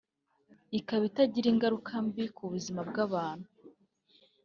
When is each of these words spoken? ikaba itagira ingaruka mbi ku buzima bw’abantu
ikaba 0.79 1.03
itagira 1.09 1.47
ingaruka 1.53 1.91
mbi 2.05 2.23
ku 2.35 2.43
buzima 2.51 2.79
bw’abantu 2.89 3.47